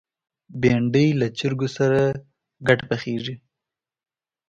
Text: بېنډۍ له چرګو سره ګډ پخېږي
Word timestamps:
بېنډۍ 0.61 1.07
له 1.19 1.27
چرګو 1.37 1.67
سره 1.77 2.01
ګډ 2.67 2.79
پخېږي 2.89 3.35